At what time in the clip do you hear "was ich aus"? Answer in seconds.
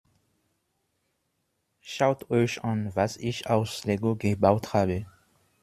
2.95-3.83